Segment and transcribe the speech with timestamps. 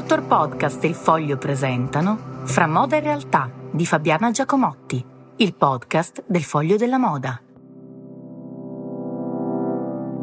[0.00, 5.04] Dottor Podcast e il Foglio presentano Fra moda e realtà di Fabiana Giacomotti,
[5.36, 7.38] il podcast del Foglio della Moda.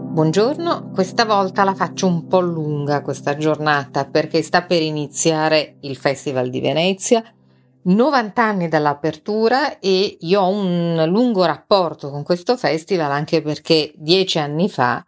[0.09, 5.95] Buongiorno, questa volta la faccio un po' lunga questa giornata perché sta per iniziare il
[5.95, 7.23] Festival di Venezia,
[7.83, 14.39] 90 anni dall'apertura e io ho un lungo rapporto con questo festival anche perché dieci
[14.39, 15.05] anni fa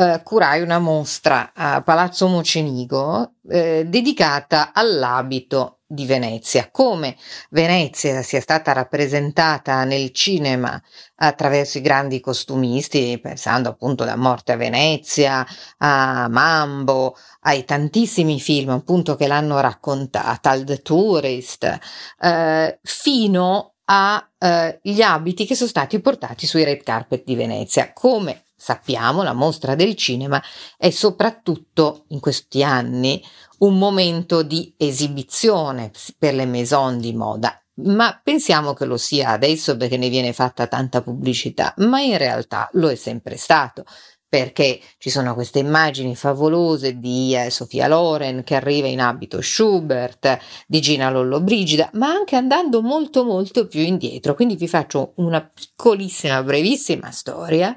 [0.00, 7.16] eh, curai una mostra a Palazzo Mocenigo eh, dedicata all'abito di Venezia, come
[7.50, 10.80] Venezia sia stata rappresentata nel cinema
[11.16, 15.44] attraverso i grandi costumisti, pensando appunto da Morte a Venezia,
[15.78, 21.78] a Mambo, ai tantissimi film appunto che l'hanno raccontata, al The Tourist,
[22.20, 28.42] eh, fino agli eh, abiti che sono stati portati sui red carpet di Venezia, come
[28.58, 30.42] sappiamo, la mostra del cinema
[30.76, 33.24] è soprattutto in questi anni
[33.58, 37.60] un momento di esibizione per le maison di moda.
[37.80, 42.68] Ma pensiamo che lo sia adesso perché ne viene fatta tanta pubblicità, ma in realtà
[42.72, 43.84] lo è sempre stato
[44.28, 50.38] perché ci sono queste immagini favolose di eh, Sofia Loren che arriva in abito Schubert,
[50.66, 54.34] di Gina Lollobrigida, ma anche andando molto molto più indietro.
[54.34, 57.76] Quindi vi faccio una piccolissima, brevissima storia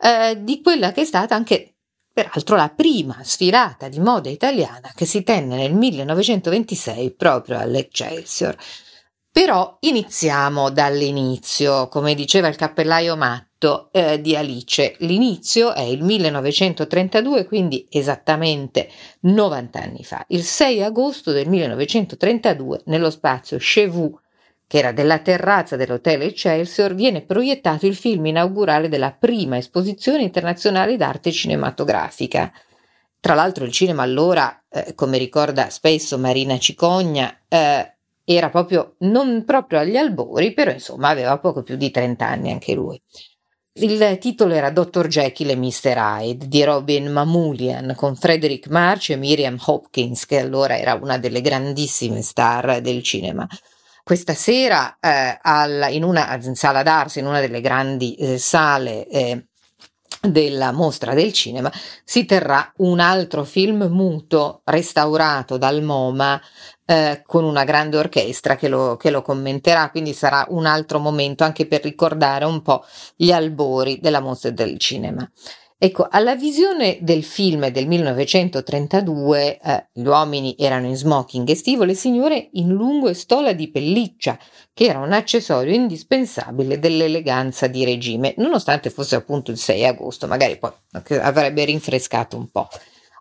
[0.00, 1.74] eh, di quella che è stata anche
[2.12, 8.56] peraltro la prima sfilata di moda italiana che si tenne nel 1926 proprio all'Excelsior.
[9.32, 17.46] Però iniziamo dall'inizio, come diceva il cappellaio matto eh, di Alice, l'inizio è il 1932,
[17.46, 24.18] quindi esattamente 90 anni fa, il 6 agosto del 1932 nello spazio Chevaux
[24.70, 30.96] che era della terrazza dell'Hotel Excelsior, viene proiettato il film inaugurale della prima esposizione internazionale
[30.96, 32.52] d'arte cinematografica.
[33.18, 39.42] Tra l'altro il cinema allora, eh, come ricorda spesso Marina Cicogna, eh, era proprio non
[39.44, 43.02] proprio agli albori, però insomma aveva poco più di 30 anni anche lui.
[43.72, 45.08] Il titolo era Dr.
[45.08, 45.96] Jekyll e Mr.
[45.96, 51.40] Hyde di Robin Mamoulian con Frederick March e Miriam Hopkins, che allora era una delle
[51.40, 53.48] grandissime star del cinema.
[54.02, 59.06] Questa sera eh, alla, in una in sala d'arte, in una delle grandi eh, sale
[59.08, 59.46] eh,
[60.20, 61.72] della mostra del cinema,
[62.04, 66.40] si terrà un altro film muto restaurato dal MoMA
[66.84, 71.44] eh, con una grande orchestra che lo, che lo commenterà, quindi sarà un altro momento
[71.44, 72.84] anche per ricordare un po'
[73.16, 75.28] gli albori della mostra del cinema.
[75.82, 81.94] Ecco, alla visione del film del 1932, eh, gli uomini erano in smoking estivo, le
[81.94, 84.38] signore in lungo e stola di pelliccia,
[84.74, 90.58] che era un accessorio indispensabile dell'eleganza di regime, nonostante fosse appunto il 6 agosto, magari
[90.58, 90.72] poi
[91.18, 92.68] avrebbe rinfrescato un po'.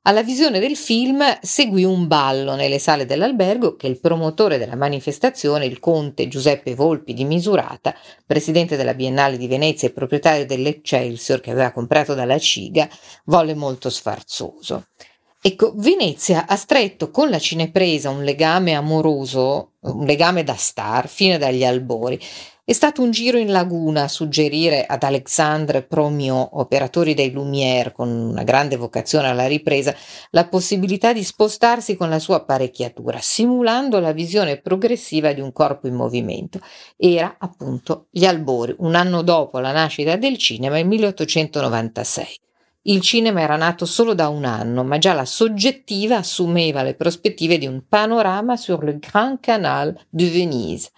[0.04, 5.66] Alla visione del film seguì un ballo nelle sale dell'albergo che il promotore della manifestazione,
[5.66, 7.94] il conte Giuseppe Volpi di Misurata,
[8.26, 12.88] presidente della Biennale di Venezia e proprietario dell'Excelsior che aveva comprato dalla Ciga,
[13.26, 14.86] volle molto sfarzoso.
[15.42, 21.38] Ecco, Venezia ha stretto con la cinepresa un legame amoroso, un legame da star, fino
[21.38, 22.20] dagli albori.
[22.70, 28.44] È stato un giro in laguna suggerire ad Alexandre Promio, operatori dei Lumière con una
[28.44, 29.96] grande vocazione alla ripresa,
[30.30, 35.88] la possibilità di spostarsi con la sua apparecchiatura, simulando la visione progressiva di un corpo
[35.88, 36.60] in movimento.
[36.96, 42.40] Era appunto gli albori, un anno dopo la nascita del cinema, il 1896.
[42.84, 47.58] Il cinema era nato solo da un anno, ma già la soggettiva assumeva le prospettive
[47.58, 50.92] di un panorama sur le Grand Canal de Venise,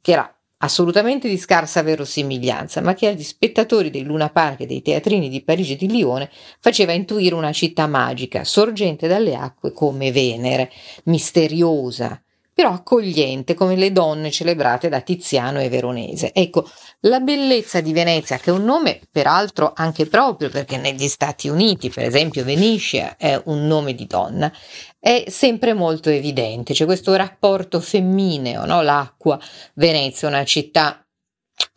[0.00, 4.82] che era assolutamente di scarsa verosimiglianza, ma che agli spettatori dei Luna Park e dei
[4.82, 6.30] teatrini di Parigi e di Lione
[6.60, 10.70] faceva intuire una città magica, sorgente dalle acque come Venere,
[11.04, 12.20] misteriosa,
[12.56, 16.32] però accogliente come le donne celebrate da Tiziano e Veronese.
[16.32, 16.66] Ecco,
[17.00, 21.90] la bellezza di Venezia, che è un nome peraltro anche proprio perché negli Stati Uniti,
[21.90, 24.50] per esempio Venetia è un nome di donna,
[24.98, 26.72] è sempre molto evidente.
[26.72, 28.80] C'è questo rapporto femmineo, no?
[28.80, 29.38] l'acqua,
[29.74, 31.06] Venezia, una città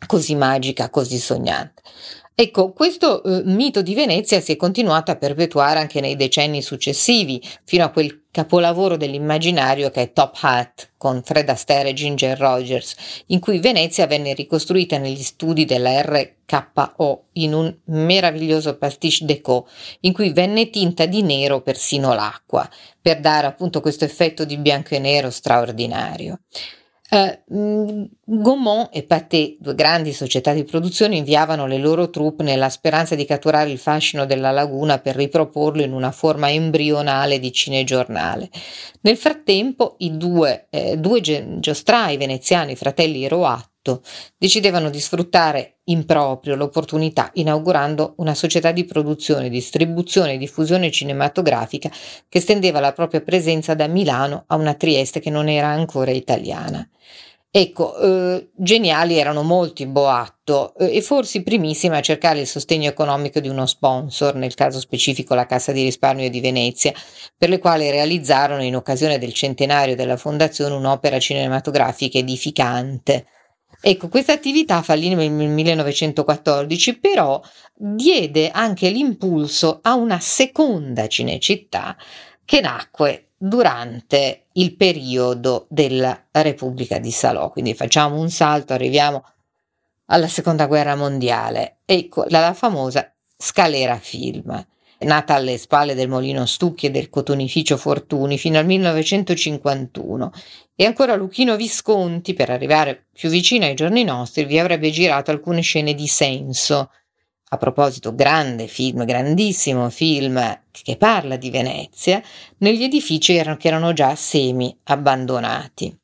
[0.06, 1.82] così magica, così sognante.
[2.34, 7.38] Ecco, questo eh, mito di Venezia si è continuato a perpetuare anche nei decenni successivi,
[7.66, 12.94] fino a quel capolavoro dell'immaginario che è Top Hat con Fred Astaire e Ginger Rogers,
[13.26, 19.66] in cui Venezia venne ricostruita negli studi della RKO in un meraviglioso pastiche déco
[20.00, 22.68] in cui venne tinta di nero persino l'acqua,
[23.00, 26.40] per dare appunto questo effetto di bianco e nero straordinario.
[27.10, 33.16] Uh, Gaumont e Pathé, due grandi società di produzione, inviavano le loro troupe nella speranza
[33.16, 38.48] di catturare il fascino della laguna per riproporlo in una forma embrionale di cinegiornale.
[39.00, 41.20] Nel frattempo, i due, eh, due
[41.58, 44.00] giostrai veneziani, fratelli Roat,
[44.38, 51.90] decidevano di sfruttare in proprio l'opportunità inaugurando una società di produzione, distribuzione e diffusione cinematografica
[52.28, 56.88] che stendeva la propria presenza da Milano a una Trieste che non era ancora italiana.
[57.52, 62.88] Ecco, eh, geniali erano molti Boatto eh, e forse i primissimi a cercare il sostegno
[62.88, 66.92] economico di uno sponsor, nel caso specifico la Cassa di risparmio di Venezia,
[67.36, 73.26] per le quali realizzarono in occasione del centenario della fondazione un'opera cinematografica edificante.
[73.82, 77.40] Ecco, questa attività fallì nel 1914, però
[77.74, 81.96] diede anche l'impulso a una seconda Cinecittà
[82.50, 87.48] che nacque durante il periodo della Repubblica di Salò.
[87.48, 89.24] Quindi facciamo un salto, arriviamo
[90.06, 91.76] alla Seconda Guerra Mondiale.
[91.84, 94.66] Ecco, la famosa Scalera Film
[94.98, 100.32] nata alle spalle del Molino Stucchi e del cotonificio Fortuni fino al 1951
[100.74, 105.60] e ancora Luchino Visconti, per arrivare più vicino ai giorni nostri, vi avrebbe girato alcune
[105.60, 106.90] scene di senso.
[107.52, 112.22] A proposito, grande film, grandissimo film che parla di Venezia,
[112.58, 115.98] negli edifici erano, che erano già semi abbandonati.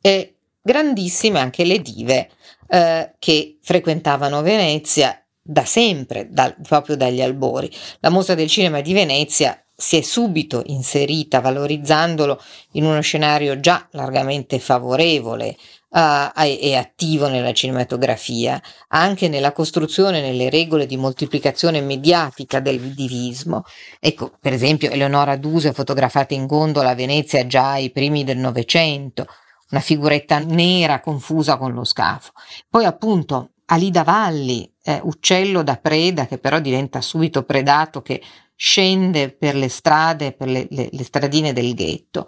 [0.00, 2.30] E grandissime anche le dive
[2.66, 7.70] eh, che frequentavano Venezia da sempre, da, proprio dagli albori.
[8.00, 12.42] La mostra del cinema di Venezia si è subito inserita valorizzandolo
[12.72, 15.56] in uno scenario già largamente favorevole
[15.94, 23.64] uh, e attivo nella cinematografia, anche nella costruzione nelle regole di moltiplicazione mediatica del divismo.
[24.00, 29.26] Ecco, per esempio, Eleonora Duse fotografata in gondola a Venezia già ai primi del Novecento,
[29.70, 32.32] una figuretta nera confusa con lo scafo.
[32.68, 38.20] Poi appunto Alida Valli, eh, uccello da preda che però diventa subito predato, che
[38.56, 42.26] scende per le strade, per le, le, le stradine del ghetto.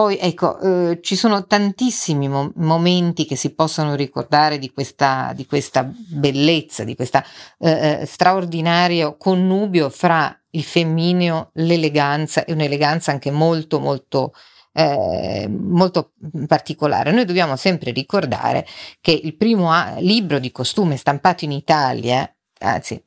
[0.00, 5.44] Poi ecco, eh, ci sono tantissimi mo- momenti che si possono ricordare di questa, di
[5.44, 7.18] questa bellezza, di questo
[7.58, 14.32] eh, eh, straordinario connubio fra il femmineo, l'eleganza e un'eleganza anche molto molto
[14.72, 16.12] eh, molto
[16.46, 17.12] particolare.
[17.12, 18.66] Noi dobbiamo sempre ricordare
[19.02, 22.26] che il primo a- libro di costume stampato in Italia
[22.60, 23.02] anzi,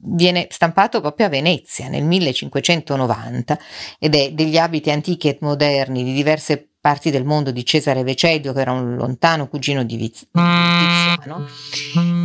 [0.00, 3.58] viene stampato proprio a Venezia nel 1590
[3.98, 8.52] ed è degli abiti antichi e moderni di diverse parti del mondo di Cesare Vecedio,
[8.52, 11.48] che era un lontano cugino di Tiziano,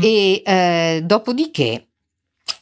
[0.02, 1.88] e eh, dopodiché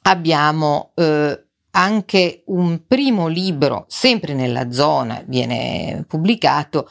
[0.04, 6.90] abbiamo eh, anche un primo libro, sempre nella zona, viene pubblicato,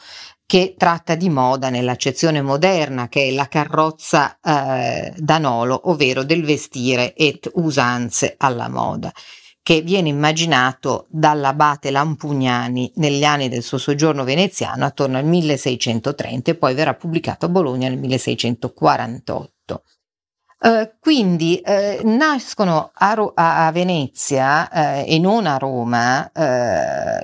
[0.49, 7.13] che tratta di moda nell'accezione moderna, che è la carrozza eh, d'Anolo, ovvero del vestire
[7.13, 9.13] et usanze alla moda,
[9.61, 16.55] che viene immaginato dall'abate Lampugnani negli anni del suo soggiorno veneziano attorno al 1630 e
[16.55, 19.83] poi verrà pubblicato a Bologna nel 1648.
[20.61, 26.31] Uh, quindi uh, nascono a, Ro- a Venezia uh, e non a Roma,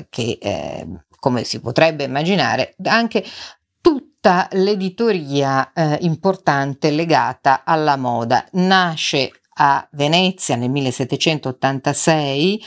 [0.10, 0.38] che
[1.25, 3.25] come si potrebbe immaginare, anche
[3.81, 8.45] tutta l'editoria importante legata alla moda.
[8.51, 12.63] Nasce a Venezia nel 1786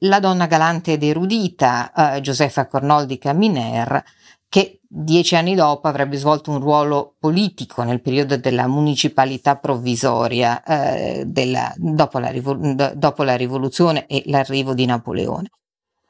[0.00, 4.04] la donna galante ed erudita Josefa Cornoldi Caminer,
[4.46, 11.24] che dieci anni dopo avrebbe svolto un ruolo politico nel periodo della municipalità provvisoria eh,
[11.24, 15.48] della, dopo, la rivol- dopo, la rivoluzione e l'arrivo di Napoleone.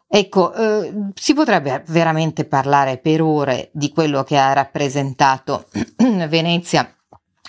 [0.09, 5.67] Ecco, eh, si potrebbe veramente parlare per ore di quello che ha rappresentato
[6.29, 6.89] Venezia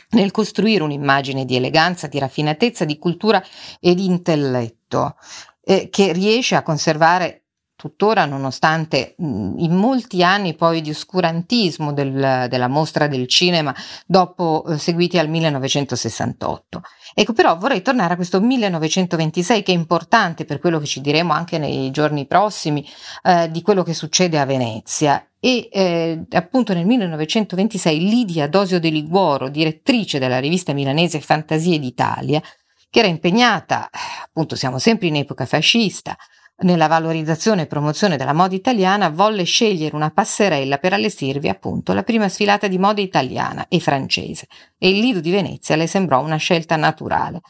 [0.09, 3.43] nel costruire un'immagine di eleganza, di raffinatezza, di cultura
[3.79, 5.17] e di intelletto,
[5.63, 7.46] eh, che riesce a conservare
[7.77, 13.73] tuttora nonostante in molti anni poi di oscurantismo del, della mostra del cinema
[14.05, 16.81] dopo eh, seguiti al 1968.
[17.13, 21.33] Ecco però vorrei tornare a questo 1926 che è importante per quello che ci diremo
[21.33, 22.85] anche nei giorni prossimi
[23.23, 28.89] eh, di quello che succede a Venezia e eh, appunto nel 1926 Lidia Dosio de
[28.89, 32.41] Liguoro, direttrice della rivista milanese Fantasie d'Italia,
[32.89, 33.87] che era impegnata,
[34.23, 36.17] appunto siamo sempre in epoca fascista,
[36.59, 42.03] nella valorizzazione e promozione della moda italiana, volle scegliere una passerella per allestirvi appunto la
[42.03, 44.47] prima sfilata di moda italiana e francese
[44.77, 47.41] e il Lido di Venezia le sembrò una scelta naturale.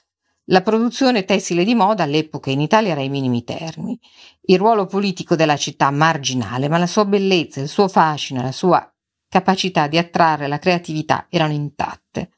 [0.50, 4.00] La produzione tessile di moda all'epoca in Italia era ai minimi termini.
[4.44, 8.90] Il ruolo politico della città marginale, ma la sua bellezza, il suo fascino, la sua
[9.28, 12.37] capacità di attrarre la creatività erano intatte.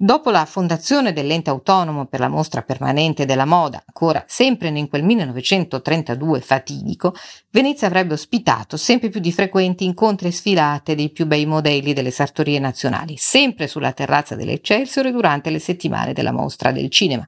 [0.00, 5.02] Dopo la fondazione dell'ente autonomo per la mostra permanente della moda, ancora sempre in quel
[5.02, 7.16] 1932 fatidico,
[7.50, 12.12] Venezia avrebbe ospitato sempre più di frequenti incontri e sfilate dei più bei modelli delle
[12.12, 17.26] sartorie nazionali, sempre sulla terrazza dell'Eccelsior durante le settimane della mostra del cinema,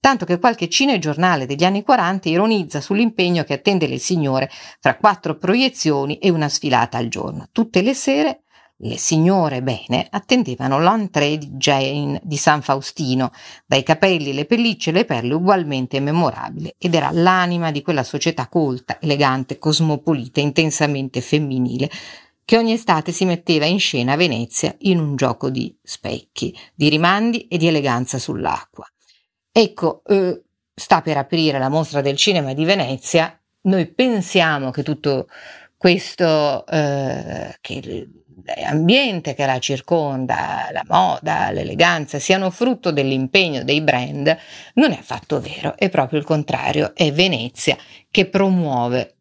[0.00, 5.36] tanto che qualche cinegiornale degli anni 40 ironizza sull'impegno che attende le signore fra quattro
[5.36, 7.46] proiezioni e una sfilata al giorno.
[7.52, 8.42] Tutte le sere
[8.80, 13.32] le signore bene attendevano l'entrée di Jane di San Faustino,
[13.66, 18.48] dai capelli, le pellicce e le perle ugualmente memorabili, ed era l'anima di quella società
[18.48, 21.90] colta, elegante, cosmopolita, intensamente femminile,
[22.44, 26.88] che ogni estate si metteva in scena a Venezia in un gioco di specchi, di
[26.88, 28.86] rimandi e di eleganza sull'acqua.
[29.50, 30.42] Ecco, eh,
[30.72, 35.26] sta per aprire la mostra del cinema di Venezia, noi pensiamo che tutto
[35.76, 38.08] questo, eh, che
[38.64, 44.36] ambiente che la circonda, la moda, l'eleganza, siano frutto dell'impegno dei brand,
[44.74, 47.76] non è affatto vero, è proprio il contrario, è Venezia
[48.10, 49.14] che promuove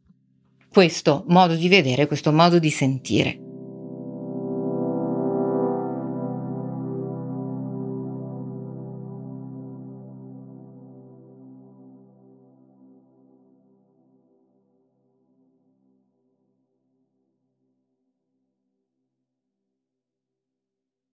[0.69, 3.46] questo modo di vedere, questo modo di sentire.